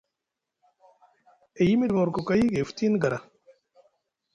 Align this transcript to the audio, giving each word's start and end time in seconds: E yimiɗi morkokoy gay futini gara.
E 1.59 1.61
yimiɗi 1.67 1.93
morkokoy 1.99 2.41
gay 2.51 2.65
futini 2.67 2.97
gara. 3.01 3.19